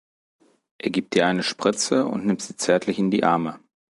[0.79, 3.59] Er gibt ihr eine Spritze und nimmt sie zärtlich in die Arme.